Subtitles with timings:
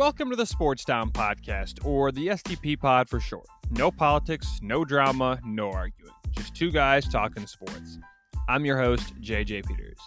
[0.00, 3.44] Welcome to the Sports Town Podcast, or the STP Pod for short.
[3.70, 6.14] No politics, no drama, no arguing.
[6.30, 7.98] Just two guys talking sports.
[8.48, 9.98] I'm your host, JJ Peters.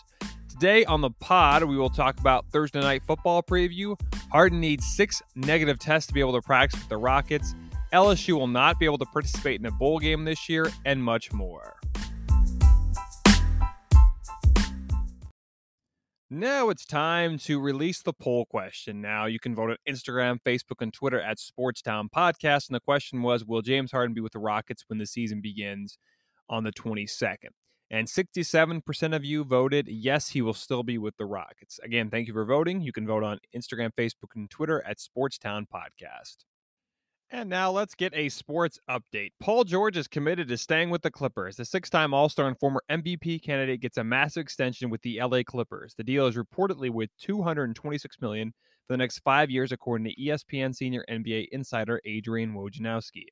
[0.49, 3.95] Today on the pod, we will talk about Thursday night football preview.
[4.31, 7.53] Harden needs six negative tests to be able to practice with the Rockets.
[7.93, 11.31] LSU will not be able to participate in a bowl game this year, and much
[11.31, 11.75] more.
[16.35, 19.01] Now it's time to release the poll question.
[19.01, 22.67] Now you can vote on Instagram, Facebook, and Twitter at Sportstown Podcast.
[22.67, 25.99] And the question was Will James Harden be with the Rockets when the season begins
[26.49, 27.49] on the 22nd?
[27.91, 31.79] And 67% of you voted yes, he will still be with the Rockets.
[31.83, 32.81] Again, thank you for voting.
[32.81, 36.37] You can vote on Instagram, Facebook, and Twitter at Sportstown Podcast.
[37.33, 39.31] And now let's get a sports update.
[39.39, 41.55] Paul George is committed to staying with the Clippers.
[41.55, 45.19] The six time All Star and former MVP candidate gets a massive extension with the
[45.19, 45.95] LA Clippers.
[45.97, 48.53] The deal is reportedly worth 226 million
[48.85, 53.25] for the next five years, according to ESPN senior NBA insider Adrian Wojnarowski.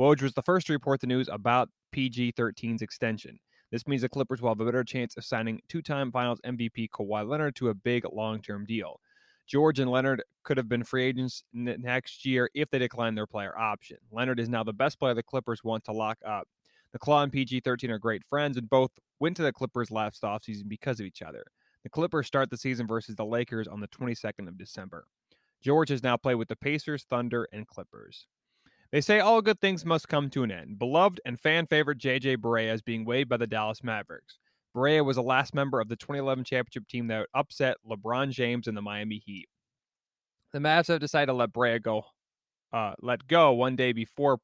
[0.00, 3.38] Woj was the first to report the news about PG 13's extension.
[3.70, 6.88] This means the Clippers will have a better chance of signing two time finals MVP
[6.88, 8.98] Kawhi Leonard to a big long term deal.
[9.46, 13.56] George and Leonard could have been free agents next year if they declined their player
[13.56, 13.98] option.
[14.10, 16.48] Leonard is now the best player the Clippers want to lock up.
[16.92, 20.22] The Claw and PG 13 are great friends and both went to the Clippers last
[20.22, 21.44] offseason because of each other.
[21.82, 25.06] The Clippers start the season versus the Lakers on the 22nd of December.
[25.62, 28.26] George has now played with the Pacers, Thunder, and Clippers.
[28.92, 30.78] They say all good things must come to an end.
[30.78, 34.38] Beloved and fan favorite JJ Barea is being waived by the Dallas Mavericks.
[34.76, 38.76] Barea was the last member of the 2011 championship team that upset LeBron James and
[38.76, 39.48] the Miami Heat.
[40.52, 42.04] The Mavs have decided to let Barea go,
[42.72, 44.38] uh, let go one day before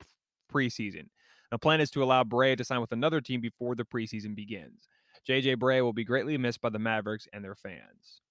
[0.52, 1.08] preseason.
[1.50, 4.89] The plan is to allow Barea to sign with another team before the preseason begins.
[5.28, 8.22] JJ Barea will be greatly missed by the Mavericks and their fans.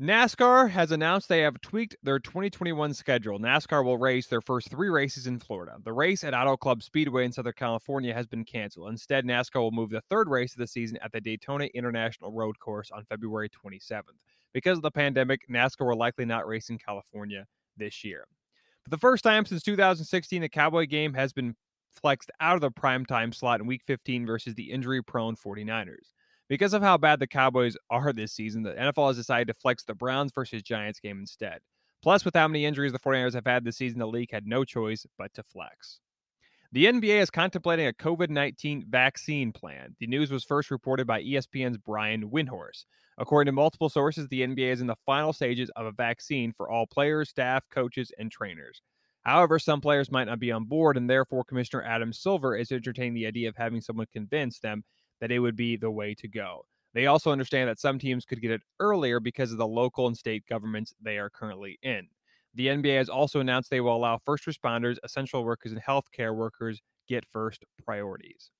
[0.00, 3.38] NASCAR has announced they have tweaked their 2021 schedule.
[3.38, 5.78] NASCAR will race their first three races in Florida.
[5.82, 8.90] The race at Auto Club Speedway in Southern California has been canceled.
[8.90, 12.58] Instead, NASCAR will move the third race of the season at the Daytona International Road
[12.60, 14.02] Course on February 27th.
[14.52, 17.46] Because of the pandemic, NASCAR will likely not race in California
[17.78, 18.26] this year.
[18.84, 21.56] For the first time since 2016, the Cowboy game has been
[21.90, 26.12] flexed out of the primetime slot in Week 15 versus the injury prone 49ers.
[26.48, 29.82] Because of how bad the Cowboys are this season, the NFL has decided to flex
[29.84, 31.58] the Browns versus Giants game instead.
[32.02, 34.64] Plus, with how many injuries the 49ers have had this season, the league had no
[34.64, 35.98] choice but to flex.
[36.72, 39.96] The NBA is contemplating a COVID 19 vaccine plan.
[39.98, 42.84] The news was first reported by ESPN's Brian Windhorst.
[43.18, 46.70] According to multiple sources, the NBA is in the final stages of a vaccine for
[46.70, 48.82] all players, staff, coaches, and trainers.
[49.22, 53.14] However, some players might not be on board, and therefore, Commissioner Adam Silver is entertaining
[53.14, 54.84] the idea of having someone convince them
[55.20, 56.66] that it would be the way to go.
[56.94, 60.16] They also understand that some teams could get it earlier because of the local and
[60.16, 62.08] state governments they are currently in.
[62.54, 66.80] The NBA has also announced they will allow first responders, essential workers, and healthcare workers
[67.06, 68.50] get first priorities.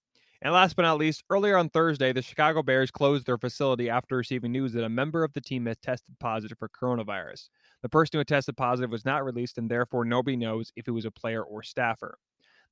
[0.42, 4.16] And last but not least, earlier on Thursday, the Chicago Bears closed their facility after
[4.16, 7.48] receiving news that a member of the team has tested positive for coronavirus.
[7.82, 11.06] The person who tested positive was not released, and therefore nobody knows if it was
[11.06, 12.18] a player or staffer.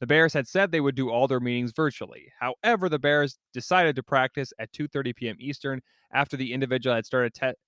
[0.00, 2.32] The Bears had said they would do all their meetings virtually.
[2.40, 5.36] However, the Bears decided to practice at 2:30 p.m.
[5.38, 5.80] Eastern
[6.12, 7.58] after the individual had started te-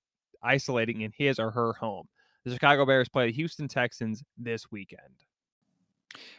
[0.42, 2.09] isolating in his or her home.
[2.44, 5.25] The Chicago Bears play the Houston Texans this weekend.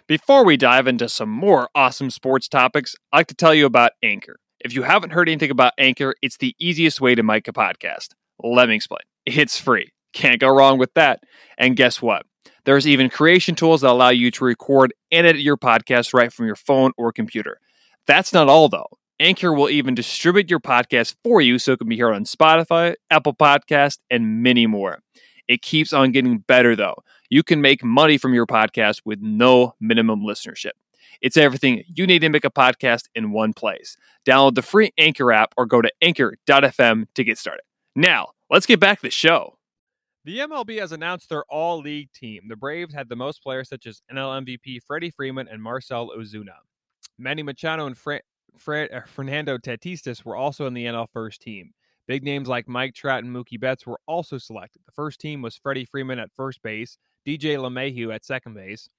[0.07, 3.91] Before we dive into some more awesome sports topics, I'd like to tell you about
[4.01, 4.39] Anchor.
[4.59, 8.09] If you haven't heard anything about Anchor, it's the easiest way to make a podcast.
[8.41, 9.01] Let me explain.
[9.25, 9.91] It's free.
[10.13, 11.19] Can't go wrong with that.
[11.57, 12.25] And guess what?
[12.66, 16.46] There's even creation tools that allow you to record and edit your podcast right from
[16.46, 17.59] your phone or computer.
[18.06, 18.88] That's not all, though.
[19.19, 22.96] Anchor will even distribute your podcast for you so it can be heard on Spotify,
[23.09, 25.00] Apple Podcast, and many more.
[25.47, 26.96] It keeps on getting better, though.
[27.30, 30.72] You can make money from your podcast with no minimum listenership.
[31.22, 33.97] It's everything you need to make a podcast in one place.
[34.25, 37.64] Download the free Anchor app or go to anchor.fm to get started.
[37.96, 39.56] Now, let's get back to the show.
[40.28, 42.50] The MLB has announced their all league team.
[42.50, 46.58] The Braves had the most players such as NL MVP Freddie Freeman and Marcell Ozuna.
[47.18, 51.72] Manny Machado and uh, Fernando Tatis were also in the NL first team.
[52.09, 54.82] Big names like Mike Trout and Mookie Betts were also selected.
[54.85, 58.90] The first team was Freddie Freeman at first base, DJ LeMahieu at second base,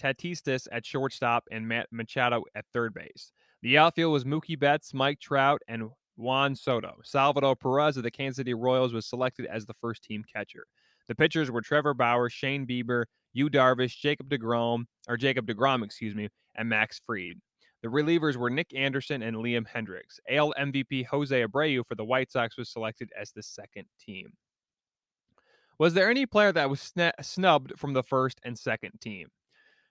[0.00, 3.30] Tatis at shortstop, and Matt Machado at third base.
[3.60, 6.96] The outfield was Mookie Betts, Mike Trout, and Juan Soto.
[7.04, 10.66] Salvador Perez of the Kansas City Royals was selected as the first team catcher.
[11.08, 16.14] The pitchers were Trevor Bauer, Shane Bieber, Yu Darvish, Jacob DeGrom, or Jacob DeGrom, excuse
[16.14, 17.40] me, and Max Fried.
[17.82, 20.18] The relievers were Nick Anderson and Liam Hendriks.
[20.28, 24.32] AL MVP Jose Abreu for the White Sox was selected as the second team.
[25.78, 29.28] Was there any player that was sn- snubbed from the first and second team?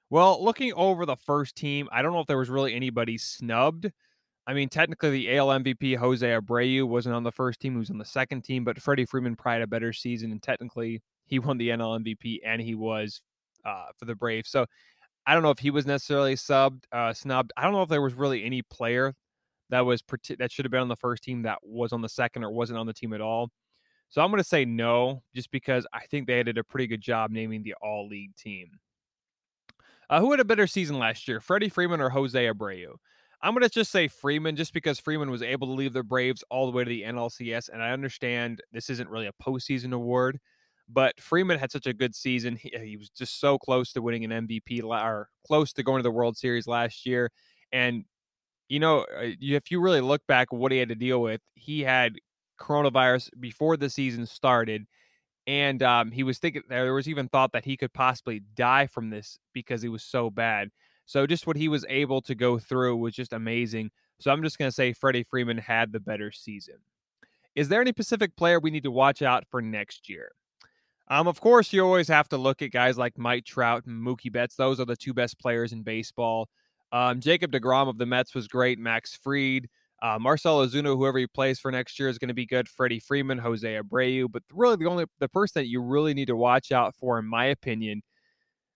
[0.09, 3.91] Well, looking over the first team, I don't know if there was really anybody snubbed.
[4.47, 7.89] I mean, technically, the AL MVP Jose Abreu wasn't on the first team; he was
[7.89, 8.63] on the second team.
[8.63, 12.39] But Freddie Freeman probably had a better season, and technically, he won the NL MVP
[12.45, 13.21] and he was
[13.65, 14.49] uh, for the Braves.
[14.49, 14.65] So
[15.25, 17.51] I don't know if he was necessarily subbed, uh, snubbed.
[17.57, 19.13] I don't know if there was really any player
[19.69, 20.03] that was
[20.37, 22.77] that should have been on the first team that was on the second or wasn't
[22.77, 23.49] on the team at all.
[24.09, 27.01] So I'm going to say no, just because I think they did a pretty good
[27.01, 28.69] job naming the All League team.
[30.07, 32.93] Uh, who had a better season last year, Freddie Freeman or Jose Abreu?
[33.45, 36.43] I'm going to just say Freeman, just because Freeman was able to leave the Braves
[36.49, 40.39] all the way to the NLCS, and I understand this isn't really a postseason award,
[40.89, 42.55] but Freeman had such a good season.
[42.55, 46.03] He, he was just so close to winning an MVP or close to going to
[46.03, 47.29] the World Series last year,
[47.71, 48.03] and
[48.67, 51.81] you know, uh, if you really look back what he had to deal with, he
[51.81, 52.15] had
[52.59, 54.85] coronavirus before the season started.
[55.45, 59.11] And um, he was thinking there was even thought that he could possibly die from
[59.11, 60.71] this because he was so bad.
[61.05, 63.91] So just what he was able to go through was just amazing.
[64.19, 66.77] So I'm just going to say Freddie Freeman had the better season.
[67.55, 70.31] Is there any Pacific player we need to watch out for next year?
[71.07, 74.31] Um, of course, you always have to look at guys like Mike Trout and Mookie
[74.31, 74.55] Betts.
[74.55, 76.49] Those are the two best players in baseball.
[76.91, 78.79] Um, Jacob DeGrom of the Mets was great.
[78.79, 79.69] Max Fried,
[80.01, 82.67] uh, Marcell Ozuna, whoever he plays for next year, is going to be good.
[82.67, 86.35] Freddie Freeman, Jose Abreu, but really the only the person that you really need to
[86.35, 88.01] watch out for, in my opinion,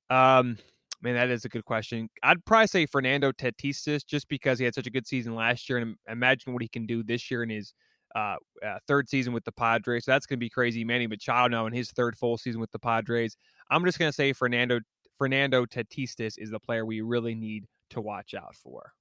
[0.10, 0.58] um,
[1.02, 2.10] man, that is a good question.
[2.24, 5.80] I'd probably say Fernando Tatis just because he had such a good season last year,
[5.80, 7.74] and imagine what he can do this year in his
[8.16, 8.36] uh,
[8.66, 10.06] uh, third season with the Padres.
[10.06, 10.84] So that's going to be crazy.
[10.84, 13.38] Manny Machado now in his third full season with the Padres.
[13.70, 14.80] I'm just going to say Fernando
[15.18, 18.94] Fernando Tatis is the player we really need to watch out for.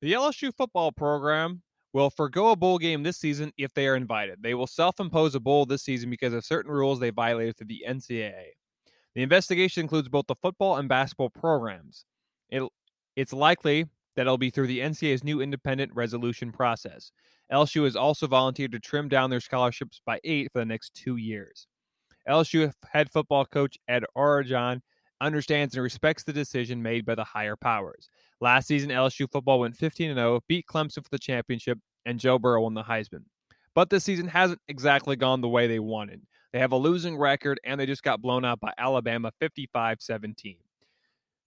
[0.00, 1.62] The LSU football program
[1.92, 4.42] will forego a bowl game this season if they are invited.
[4.42, 7.68] They will self impose a bowl this season because of certain rules they violated through
[7.68, 8.57] the NCAA.
[9.18, 12.04] The investigation includes both the football and basketball programs.
[12.50, 12.62] It,
[13.16, 17.10] it's likely that it'll be through the NCAA's new independent resolution process.
[17.52, 21.16] LSU has also volunteered to trim down their scholarships by eight for the next two
[21.16, 21.66] years.
[22.28, 24.82] LSU head football coach Ed Orgeron
[25.20, 28.10] understands and respects the decision made by the higher powers.
[28.40, 32.62] Last season, LSU football went 15 0, beat Clemson for the championship, and Joe Burrow
[32.62, 33.24] won the Heisman.
[33.74, 36.20] But this season hasn't exactly gone the way they wanted.
[36.52, 40.56] They have a losing record, and they just got blown out by Alabama 55 17.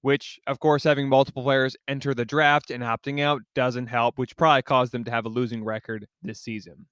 [0.02, 4.36] Which, of course, having multiple players enter the draft and opting out doesn't help, which
[4.36, 6.88] probably caused them to have a losing record this season.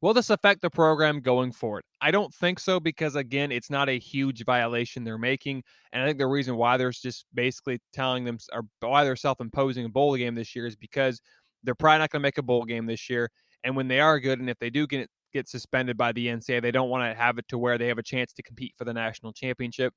[0.00, 1.84] Will this affect the program going forward?
[2.00, 5.62] I don't think so because, again, it's not a huge violation they're making.
[5.92, 9.40] And I think the reason why they're just basically telling them or why they're self
[9.40, 11.20] imposing a bowl game this year is because
[11.64, 13.30] they're probably not going to make a bowl game this year.
[13.62, 16.62] And when they are good, and if they do get, get suspended by the NCAA,
[16.62, 18.84] they don't want to have it to where they have a chance to compete for
[18.84, 19.94] the national championship.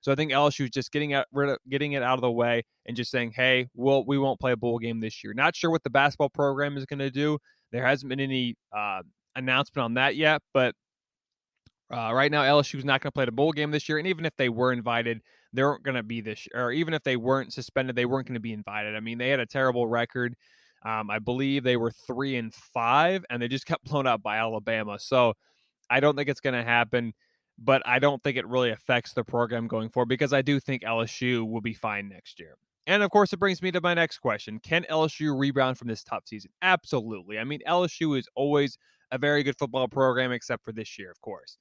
[0.00, 1.26] So I think LSU is just getting out,
[1.68, 4.56] getting it out of the way and just saying, "Hey, we'll we won't play a
[4.56, 7.38] bowl game this year." Not sure what the basketball program is going to do.
[7.72, 9.02] There hasn't been any uh,
[9.34, 10.74] announcement on that yet, but
[11.92, 14.06] uh, right now LSU is not going to play the bowl game this year, and
[14.06, 15.20] even if they were invited,
[15.52, 18.34] they weren't going to be this, or even if they weren't suspended, they weren't going
[18.34, 18.94] to be invited.
[18.94, 20.34] I mean, they had a terrible record.
[20.86, 24.38] Um, I believe they were three and five, and they just kept blown out by
[24.38, 24.98] Alabama.
[24.98, 25.34] So
[25.90, 27.12] I don't think it's going to happen,
[27.58, 30.82] but I don't think it really affects the program going forward because I do think
[30.82, 32.56] LSU will be fine next year.
[32.86, 36.04] And of course, it brings me to my next question Can LSU rebound from this
[36.04, 36.52] tough season?
[36.62, 37.38] Absolutely.
[37.38, 38.78] I mean, LSU is always
[39.10, 41.58] a very good football program, except for this year, of course.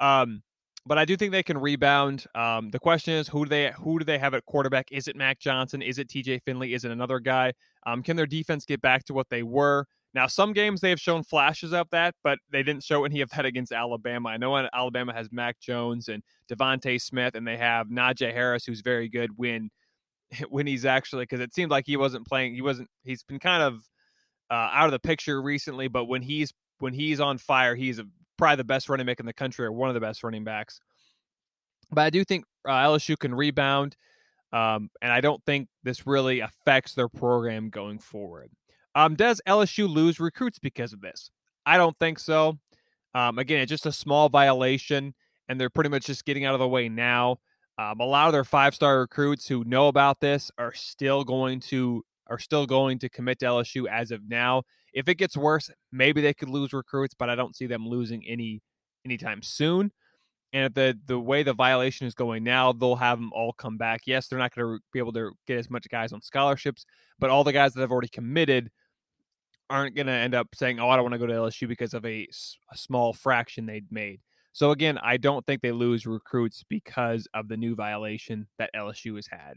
[0.00, 0.42] Um,
[0.86, 2.24] but I do think they can rebound.
[2.34, 4.90] Um, the question is, who do they who do they have at quarterback?
[4.92, 5.82] Is it Max Johnson?
[5.82, 6.40] Is it T.J.
[6.40, 6.74] Finley?
[6.74, 7.52] Is it another guy?
[7.86, 9.86] Um, can their defense get back to what they were?
[10.14, 13.30] Now, some games they have shown flashes of that, but they didn't show any of
[13.30, 14.28] that against Alabama.
[14.28, 18.80] I know Alabama has Mac Jones and DeVonta Smith, and they have Najee Harris, who's
[18.80, 19.70] very good when
[20.48, 22.54] when he's actually because it seemed like he wasn't playing.
[22.54, 22.88] He wasn't.
[23.02, 23.82] He's been kind of
[24.50, 28.06] uh, out of the picture recently, but when he's when he's on fire, he's a,
[28.36, 30.80] probably the best running back in the country or one of the best running backs.
[31.90, 33.96] But I do think uh, LSU can rebound,
[34.54, 38.50] um, and I don't think this really affects their program going forward.
[38.94, 41.32] Um, does LSU lose recruits because of this?
[41.66, 42.58] I don't think so.
[43.14, 45.12] Um, again, it's just a small violation,
[45.48, 47.38] and they're pretty much just getting out of the way now.
[47.78, 51.58] Um, a lot of their five star recruits who know about this are still going
[51.60, 54.62] to are still going to commit to LSU as of now.
[54.92, 58.24] If it gets worse, maybe they could lose recruits, but I don't see them losing
[58.24, 58.62] any
[59.04, 59.90] anytime soon.
[60.54, 64.02] And the the way the violation is going now, they'll have them all come back.
[64.06, 66.86] Yes, they're not going to be able to get as much guys on scholarships,
[67.18, 68.70] but all the guys that have already committed
[69.68, 71.92] aren't going to end up saying, "Oh, I don't want to go to LSU because
[71.92, 72.28] of a,
[72.72, 74.20] a small fraction they'd made."
[74.52, 79.16] So again, I don't think they lose recruits because of the new violation that LSU
[79.16, 79.54] has had.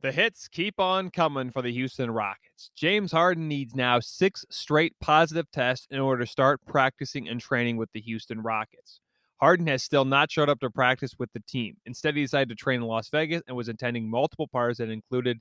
[0.00, 2.70] The hits keep on coming for the Houston Rockets.
[2.74, 7.76] James Harden needs now six straight positive tests in order to start practicing and training
[7.76, 9.00] with the Houston Rockets.
[9.38, 11.76] Harden has still not showed up to practice with the team.
[11.84, 15.38] Instead, he decided to train in Las Vegas and was attending multiple parties that included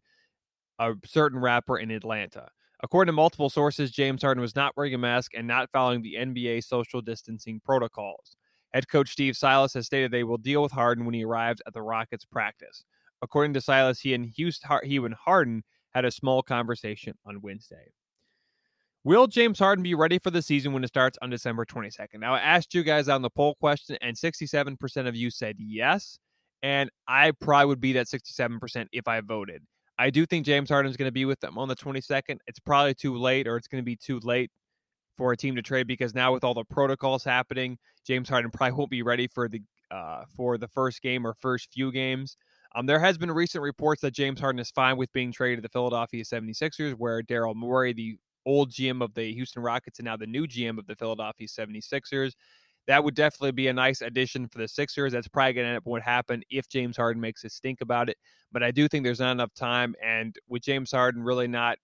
[0.79, 2.49] a certain rapper in Atlanta.
[2.83, 6.15] According to multiple sources, James Harden was not wearing a mask and not following the
[6.15, 8.35] NBA social distancing protocols.
[8.73, 11.73] Head coach Steve Silas has stated they will deal with Harden when he arrives at
[11.73, 12.83] the Rockets practice.
[13.21, 17.93] According to Silas, he and Houston, he and Harden had a small conversation on Wednesday.
[19.05, 22.19] Will James Harden be ready for the season when it starts on December 22nd?
[22.19, 26.17] Now, I asked you guys on the poll question, and 67% of you said yes.
[26.63, 29.61] And I probably would be that 67% if I voted.
[29.99, 32.39] I do think James Harden is going to be with them on the 22nd.
[32.47, 34.49] It's probably too late, or it's going to be too late
[35.15, 38.75] for a team to trade because now with all the protocols happening, James Harden probably
[38.75, 42.37] won't be ready for the uh, for the first game or first few games.
[42.73, 45.61] Um, there has been recent reports that James Harden is fine with being traded to
[45.61, 50.17] the Philadelphia 76ers, where Daryl Morey, the old GM of the Houston Rockets and now
[50.17, 52.33] the new GM of the Philadelphia 76ers.
[52.87, 55.11] That would definitely be a nice addition for the Sixers.
[55.11, 58.09] That's probably going to end up what happened if James Harden makes a stink about
[58.09, 58.17] it.
[58.51, 59.95] But I do think there's not enough time.
[60.03, 61.79] And with James Harden really not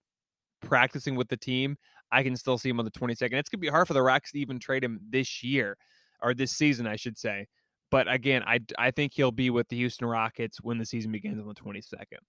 [0.60, 1.76] practicing with the team,
[2.12, 3.20] I can still see him on the 22nd.
[3.20, 5.76] It's going to be hard for the Rockets to even trade him this year
[6.22, 7.48] or this season, I should say.
[7.90, 11.40] But again, I, I think he'll be with the Houston Rockets when the season begins
[11.40, 12.20] on the 22nd.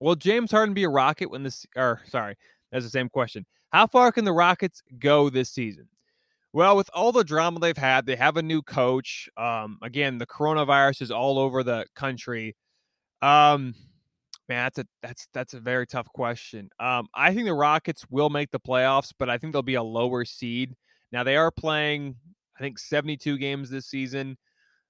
[0.00, 2.36] Will James Harden be a Rocket when this, or sorry,
[2.70, 3.46] that's the same question.
[3.72, 5.88] How far can the Rockets go this season?
[6.52, 9.28] Well, with all the drama they've had, they have a new coach.
[9.38, 12.54] Um, again, the coronavirus is all over the country.
[13.22, 13.74] Um,
[14.48, 16.68] man, that's a that's that's a very tough question.
[16.78, 19.82] Um, I think the Rockets will make the playoffs, but I think they'll be a
[19.82, 20.76] lower seed.
[21.10, 22.16] Now they are playing,
[22.58, 24.36] I think, 72 games this season.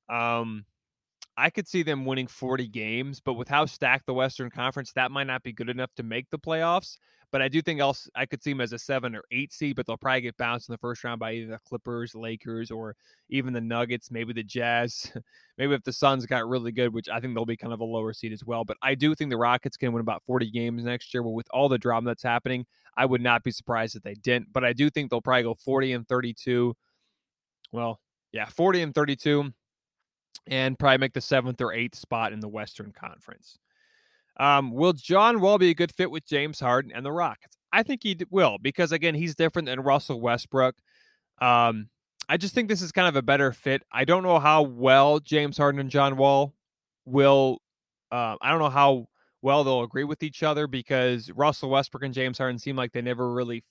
[0.08, 0.64] Um,
[1.36, 5.10] I could see them winning 40 games, but with how stacked the Western Conference, that
[5.10, 6.98] might not be good enough to make the playoffs.
[7.30, 9.76] But I do think else I could see them as a seven or eight seed,
[9.76, 12.94] but they'll probably get bounced in the first round by either the Clippers, Lakers, or
[13.30, 15.10] even the Nuggets, maybe the Jazz.
[15.58, 17.84] maybe if the Suns got really good, which I think they'll be kind of a
[17.84, 18.66] lower seed as well.
[18.66, 21.22] But I do think the Rockets can win about 40 games next year.
[21.22, 22.66] But with all the drama that's happening,
[22.98, 24.52] I would not be surprised if they didn't.
[24.52, 26.76] But I do think they'll probably go 40 and 32.
[27.72, 27.98] Well,
[28.32, 29.50] yeah, 40 and 32
[30.46, 33.58] and probably make the seventh or eighth spot in the Western Conference.
[34.38, 37.56] Um, will John Wall be a good fit with James Harden and the Rockets?
[37.72, 40.74] I think he will because again, he's different than Russell Westbrook.
[41.40, 41.88] Um,
[42.28, 43.82] I just think this is kind of a better fit.
[43.92, 46.54] I don't know how well James Harden and John Wall
[47.04, 47.60] will.
[48.10, 49.06] Uh, I don't know how
[49.40, 53.02] well they'll agree with each other because Russell Westbrook and James Harden seem like they
[53.02, 53.64] never really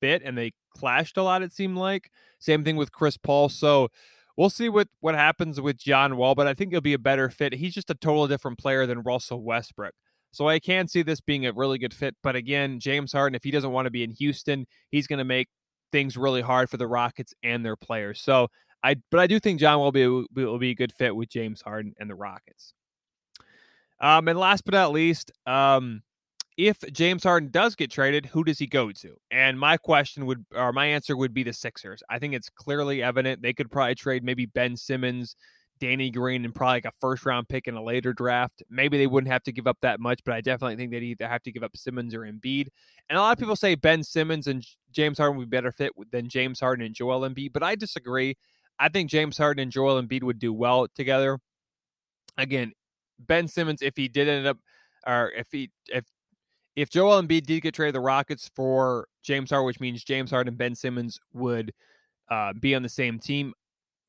[0.00, 1.42] fit and they clashed a lot.
[1.42, 3.48] It seemed like same thing with Chris Paul.
[3.48, 3.88] So
[4.36, 7.28] we'll see what what happens with John Wall, but I think he'll be a better
[7.30, 7.54] fit.
[7.54, 9.94] He's just a totally different player than Russell Westbrook.
[10.32, 12.14] So I can see this being a really good fit.
[12.22, 15.24] But again, James Harden, if he doesn't want to be in Houston, he's going to
[15.24, 15.48] make
[15.92, 18.20] things really hard for the Rockets and their players.
[18.20, 18.48] So
[18.82, 21.62] I, but I do think John will be will be a good fit with James
[21.62, 22.74] Harden and the Rockets.
[23.98, 26.02] Um, and last but not least, um,
[26.56, 29.16] if James Harden does get traded, who does he go to?
[29.30, 32.02] And my question would, or my answer would be the Sixers.
[32.08, 35.36] I think it's clearly evident they could probably trade maybe Ben Simmons,
[35.80, 38.62] Danny Green, and probably like a first round pick in a later draft.
[38.70, 41.28] Maybe they wouldn't have to give up that much, but I definitely think they'd either
[41.28, 42.68] have to give up Simmons or Embiid.
[43.10, 45.92] And a lot of people say Ben Simmons and James Harden would be better fit
[46.10, 48.36] than James Harden and Joel Embiid, but I disagree.
[48.78, 51.38] I think James Harden and Joel Embiid would do well together.
[52.38, 52.72] Again,
[53.18, 54.58] Ben Simmons, if he did end up,
[55.06, 56.04] or if he if
[56.76, 60.52] if Joel Embiid did get traded the Rockets for James Harden, which means James Harden
[60.52, 61.72] and Ben Simmons would
[62.30, 63.54] uh, be on the same team,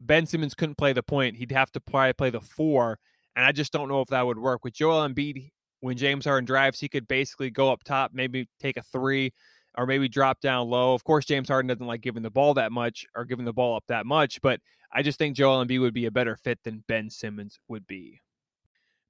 [0.01, 1.37] Ben Simmons couldn't play the point.
[1.37, 2.99] He'd have to probably play the four,
[3.35, 4.63] and I just don't know if that would work.
[4.63, 8.77] With Joel Embiid, when James Harden drives, he could basically go up top, maybe take
[8.77, 9.31] a three,
[9.77, 10.93] or maybe drop down low.
[10.93, 13.77] Of course, James Harden doesn't like giving the ball that much or giving the ball
[13.77, 14.59] up that much, but
[14.91, 18.19] I just think Joel Embiid would be a better fit than Ben Simmons would be.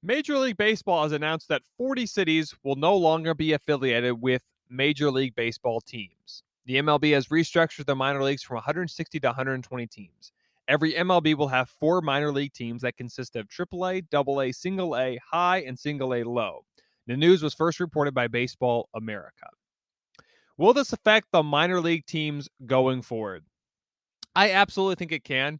[0.08, 5.12] Major League Baseball has announced that 40 cities will no longer be affiliated with Major
[5.12, 6.44] League Baseball teams.
[6.66, 10.32] The MLB has restructured the minor leagues from 160 to 120 teams.
[10.70, 15.20] Every MLB will have four minor league teams that consist of AAA, AA, Single A,
[15.30, 16.64] High, and Single A Low.
[17.08, 19.50] The news was first reported by Baseball America.
[20.56, 23.44] Will this affect the minor league teams going forward?
[24.34, 25.60] I absolutely think it can.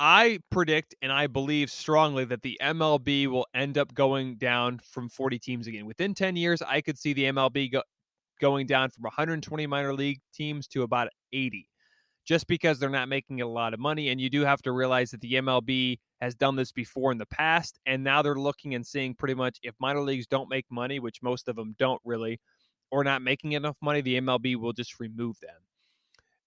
[0.00, 5.08] I predict and I believe strongly that the MLB will end up going down from
[5.08, 5.86] 40 teams again.
[5.86, 7.82] Within 10 years, I could see the MLB go,
[8.40, 11.68] going down from 120 minor league teams to about 80.
[12.24, 14.08] just because they're not making a lot of money.
[14.10, 17.26] And you do have to realize that the MLB has done this before in the
[17.26, 17.78] past.
[17.86, 21.22] And now they're looking and seeing pretty much if minor leagues don't make money, which
[21.22, 22.40] most of them don't really,
[22.90, 25.60] or not making enough money, the MLB will just remove them.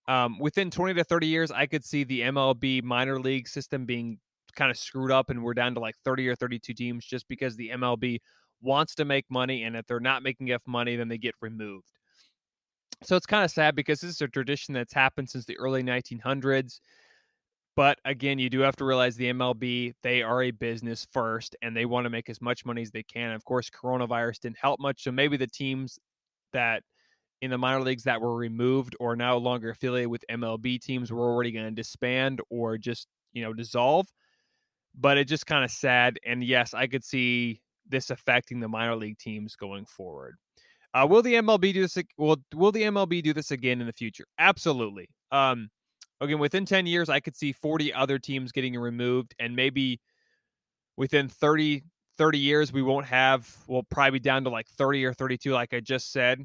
[0.07, 4.19] Um, within 20 to 30 years, I could see the MLB minor league system being
[4.55, 7.55] kind of screwed up and we're down to like 30 or 32 teams just because
[7.55, 8.19] the MLB
[8.61, 9.63] wants to make money.
[9.63, 11.91] And if they're not making enough money, then they get removed.
[13.03, 15.83] So it's kind of sad because this is a tradition that's happened since the early
[15.83, 16.79] 1900s.
[17.75, 21.77] But again, you do have to realize the MLB, they are a business first and
[21.77, 23.33] they want to make as much money as they can.
[23.33, 25.03] Of course, coronavirus didn't help much.
[25.03, 25.99] So maybe the teams
[26.53, 26.81] that
[27.41, 31.25] in the minor leagues that were removed or no longer affiliated with MLB teams were
[31.25, 34.07] already going to disband or just, you know, dissolve.
[34.99, 36.19] But it's just kind of sad.
[36.25, 40.35] And yes, I could see this affecting the minor league teams going forward.
[40.93, 41.97] Uh, will the MLB do this?
[42.17, 44.25] Will Will the MLB do this again in the future?
[44.39, 45.09] Absolutely.
[45.31, 45.69] Um,
[46.21, 49.99] again, within ten years, I could see forty other teams getting removed, and maybe
[50.95, 51.83] within 30,
[52.17, 53.53] 30 years, we won't have.
[53.67, 56.43] We'll probably be down to like thirty or thirty-two, like I just said.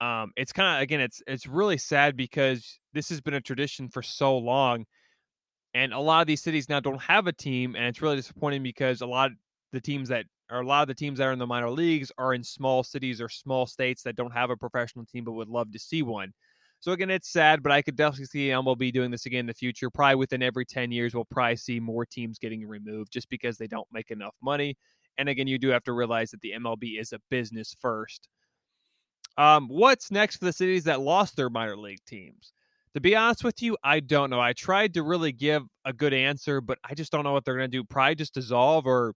[0.00, 3.88] Um, it's kind of again, it's it's really sad because this has been a tradition
[3.88, 4.84] for so long,
[5.74, 8.62] and a lot of these cities now don't have a team, and it's really disappointing
[8.62, 9.36] because a lot of
[9.72, 12.12] the teams that or a lot of the teams that are in the minor leagues
[12.18, 15.48] are in small cities or small states that don't have a professional team but would
[15.48, 16.32] love to see one.
[16.80, 19.54] So again, it's sad, but I could definitely see MLB doing this again in the
[19.54, 19.90] future.
[19.90, 23.66] Probably within every 10 years, we'll probably see more teams getting removed just because they
[23.66, 24.76] don't make enough money.
[25.18, 28.28] And again, you do have to realize that the MLB is a business first.
[29.38, 32.52] Um, what's next for the cities that lost their minor league teams?
[32.94, 34.40] To be honest with you, I don't know.
[34.40, 37.56] I tried to really give a good answer, but I just don't know what they're
[37.56, 37.84] going to do.
[37.84, 39.12] Probably just dissolve or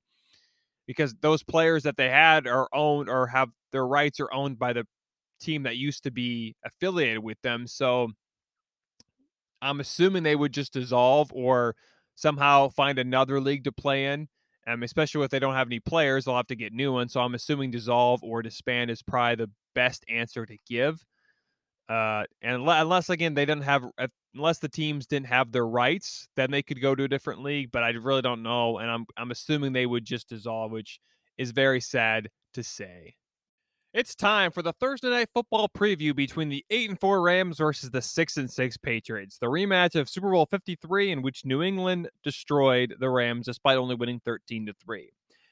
[0.86, 4.72] because those players that they had are owned or have their rights are owned by
[4.74, 4.86] the
[5.40, 7.66] team that used to be affiliated with them.
[7.66, 8.10] So
[9.62, 11.74] I'm assuming they would just dissolve or
[12.16, 14.28] somehow find another league to play in.
[14.66, 17.14] Um, especially if they don't have any players, they'll have to get new ones.
[17.14, 21.04] So I'm assuming dissolve or disband is probably the best answer to give.
[21.88, 23.84] Uh, and unless again they didn't have,
[24.34, 27.70] unless the teams didn't have their rights, then they could go to a different league.
[27.72, 31.00] But I really don't know, and I'm I'm assuming they would just dissolve, which
[31.36, 33.14] is very sad to say.
[33.92, 37.90] It's time for the Thursday night football preview between the 8 and 4 Rams versus
[37.90, 39.38] the 6 and 6 Patriots.
[39.38, 43.96] The rematch of Super Bowl 53 in which New England destroyed the Rams despite only
[43.96, 45.10] winning 13 to 3.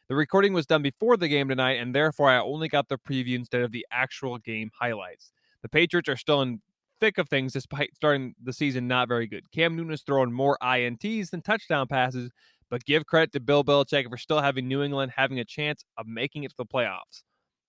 [0.09, 3.35] The recording was done before the game tonight and therefore I only got the preview
[3.35, 5.33] instead of the actual game highlights.
[5.61, 6.63] The Patriots are still in
[6.99, 9.51] thick of things despite starting the season not very good.
[9.53, 12.31] Cam Newton is throwing more INTs than touchdown passes,
[12.71, 16.07] but give credit to Bill Belichick for still having New England having a chance of
[16.07, 17.23] making it to the playoffs.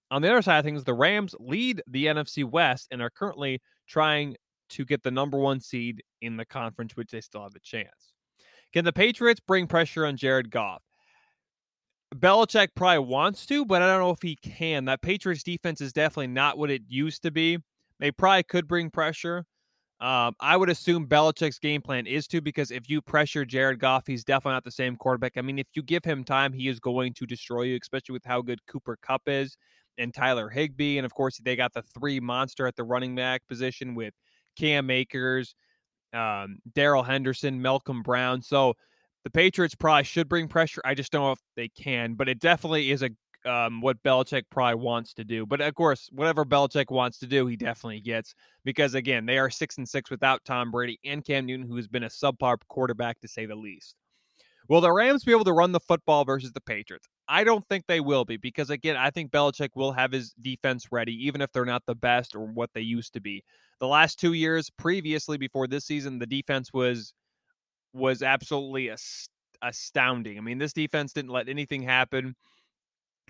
[0.09, 3.61] On the other side of things, the Rams lead the NFC West and are currently
[3.85, 4.37] trying
[4.69, 8.13] to get the number one seed in the conference, which they still have a chance.
[8.71, 10.81] Can the Patriots bring pressure on Jared Goff?
[12.15, 14.85] Belichick probably wants to, but I don't know if he can.
[14.85, 17.59] That Patriots defense is definitely not what it used to be.
[17.99, 19.45] They probably could bring pressure.
[20.01, 24.07] Um, I would assume Belichick's game plan is to because if you pressure Jared Goff,
[24.07, 25.33] he's definitely not the same quarterback.
[25.35, 28.23] I mean, if you give him time, he is going to destroy you, especially with
[28.25, 29.57] how good Cooper Kupp is
[29.97, 30.97] and Tyler Higbee.
[30.97, 34.13] And of course, they got the three monster at the running back position with
[34.57, 35.53] Cam Akers,
[36.13, 38.41] um, Darrell Henderson, Malcolm Brown.
[38.41, 38.75] So
[39.23, 40.81] the Patriots probably should bring pressure.
[40.85, 43.09] I just don't know if they can, but it definitely is a
[43.45, 45.45] um, what Belichick probably wants to do.
[45.45, 49.49] But of course, whatever Belichick wants to do, he definitely gets because again, they are
[49.49, 53.19] six and six without Tom Brady and Cam Newton, who has been a subpar quarterback
[53.21, 53.95] to say the least.
[54.67, 57.07] Will the Rams be able to run the football versus the Patriots?
[57.27, 60.87] I don't think they will be because again, I think Belichick will have his defense
[60.91, 63.43] ready, even if they're not the best or what they used to be.
[63.79, 67.13] The last two years, previously before this season, the defense was
[67.93, 68.91] was absolutely
[69.61, 70.37] astounding.
[70.37, 72.35] I mean, this defense didn't let anything happen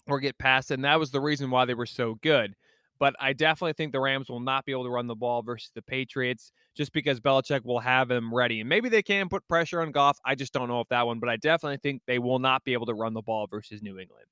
[0.08, 2.56] or get past, and that was the reason why they were so good.
[3.00, 5.72] But I definitely think the Rams will not be able to run the ball versus
[5.74, 8.60] the Patriots just because Belichick will have them ready.
[8.60, 10.20] And maybe they can put pressure on Goff.
[10.26, 12.74] I just don't know if that one, but I definitely think they will not be
[12.74, 14.26] able to run the ball versus New England.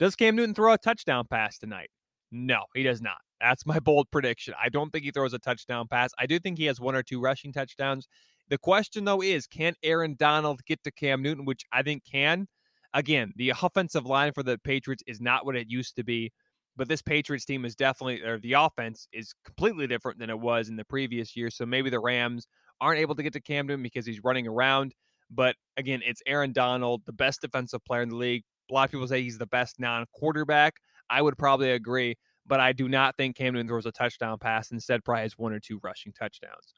[0.00, 1.90] Does Cam Newton throw a touchdown pass tonight?
[2.32, 3.18] No, he does not.
[3.40, 4.54] That's my bold prediction.
[4.60, 6.10] I don't think he throws a touchdown pass.
[6.18, 8.08] I do think he has one or two rushing touchdowns.
[8.48, 12.48] The question, though, is can Aaron Donald get to Cam Newton, which I think can.
[12.94, 16.32] Again, the offensive line for the Patriots is not what it used to be,
[16.76, 20.68] but this Patriots team is definitely, or the offense is completely different than it was
[20.68, 21.50] in the previous year.
[21.50, 22.46] So maybe the Rams
[22.80, 24.94] aren't able to get to Cam Newton because he's running around.
[25.30, 28.44] But again, it's Aaron Donald, the best defensive player in the league.
[28.70, 30.74] A lot of people say he's the best non quarterback.
[31.10, 34.70] I would probably agree, but I do not think Cam Newton throws a touchdown pass.
[34.70, 36.74] Instead, probably has one or two rushing touchdowns.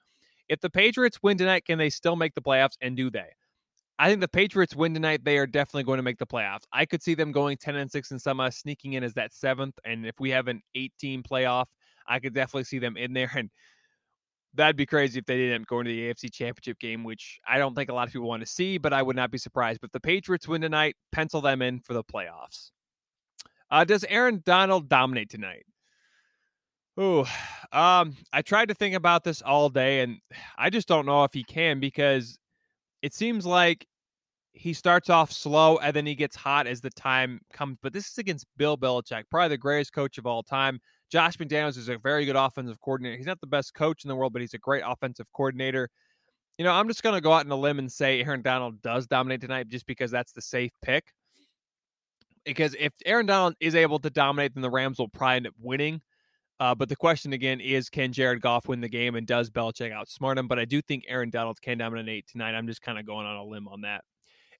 [0.51, 2.77] If the Patriots win tonight, can they still make the playoffs?
[2.81, 3.29] And do they?
[4.01, 5.25] I think the Patriots win tonight.
[5.25, 6.65] They are definitely going to make the playoffs.
[6.73, 9.77] I could see them going 10 and 6 and somehow sneaking in as that seventh.
[9.85, 11.67] And if we have an 18 playoff,
[12.09, 13.31] I could definitely see them in there.
[13.37, 13.49] And
[14.55, 17.77] that'd be crazy if they didn't go into the AFC championship game, which I don't
[17.77, 19.81] think a lot of people want to see, but I would not be surprised.
[19.81, 22.73] But the Patriots win tonight, pencil them in for the playoffs.
[23.71, 25.65] Uh, does Aaron Donald dominate tonight?
[27.03, 27.21] Oh,
[27.73, 30.19] um, I tried to think about this all day, and
[30.59, 32.39] I just don't know if he can because
[33.01, 33.87] it seems like
[34.53, 37.79] he starts off slow and then he gets hot as the time comes.
[37.83, 40.79] But this is against Bill Belichick, probably the greatest coach of all time.
[41.11, 43.17] Josh McDaniels is a very good offensive coordinator.
[43.17, 45.89] He's not the best coach in the world, but he's a great offensive coordinator.
[46.59, 48.83] You know, I'm just going to go out on a limb and say Aaron Donald
[48.83, 51.05] does dominate tonight just because that's the safe pick.
[52.45, 55.55] Because if Aaron Donald is able to dominate, then the Rams will probably end up
[55.59, 56.03] winning.
[56.61, 59.92] Uh, but the question again is, can Jared Goff win the game, and does Belichick
[59.92, 60.46] outsmart him?
[60.46, 62.55] But I do think Aaron Donald can dominate tonight.
[62.55, 64.05] I'm just kind of going on a limb on that.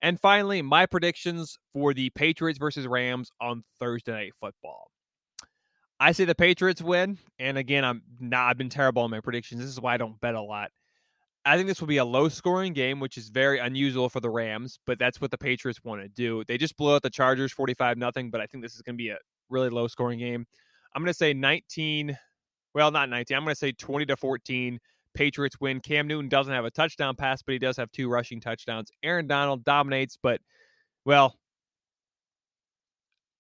[0.01, 4.91] And finally, my predictions for the Patriots versus Rams on Thursday Night Football.
[6.01, 8.49] I say the Patriots win, and again, I'm not.
[8.49, 9.61] I've been terrible on my predictions.
[9.61, 10.71] This is why I don't bet a lot.
[11.45, 14.79] I think this will be a low-scoring game, which is very unusual for the Rams,
[14.87, 16.45] but that's what the Patriots want to do.
[16.49, 19.03] They just blew out the Chargers 45 nothing, but I think this is going to
[19.03, 19.19] be a
[19.51, 20.47] really low-scoring game.
[20.95, 22.17] I'm going to say 19.
[22.75, 23.37] Well, not 19.
[23.37, 24.79] I'm going to say 20 to 14.
[25.15, 25.81] Patriots win.
[25.81, 28.91] Cam Newton doesn't have a touchdown pass, but he does have two rushing touchdowns.
[29.03, 30.41] Aaron Donald dominates, but
[31.05, 31.37] well,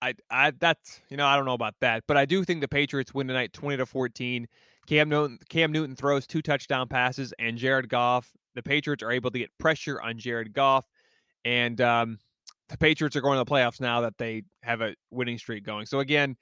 [0.02, 2.68] I I that's you know I don't know about that, but I do think the
[2.68, 4.48] Patriots win tonight, 20 to 14.
[4.86, 8.30] Cam Newton Cam Newton throws two touchdown passes, and Jared Goff.
[8.54, 10.84] The Patriots are able to get pressure on Jared Goff,
[11.44, 12.18] and um,
[12.68, 15.86] the Patriots are going to the playoffs now that they have a winning streak going.
[15.86, 16.36] So again,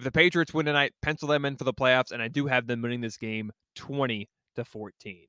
[0.00, 2.66] if the Patriots win tonight, pencil them in for the playoffs, and I do have
[2.66, 5.26] them winning this game 20 to 14.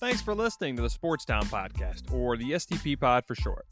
[0.00, 3.66] Thanks for listening to the Sports Town Podcast, or the STP Pod for short.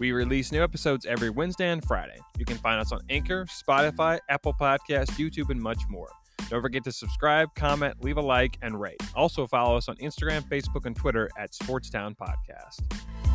[0.00, 2.18] We release new episodes every Wednesday and Friday.
[2.36, 6.08] You can find us on Anchor, Spotify, Apple Podcasts, YouTube, and much more.
[6.48, 9.00] Don't forget to subscribe, comment, leave a like, and rate.
[9.14, 13.25] Also, follow us on Instagram, Facebook, and Twitter at Sportstown Podcast.